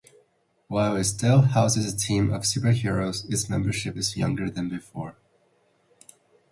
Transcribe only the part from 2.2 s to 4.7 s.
of superheroes, its membership is younger than